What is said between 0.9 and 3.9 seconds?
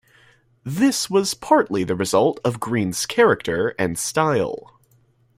was partly the result of Greene's character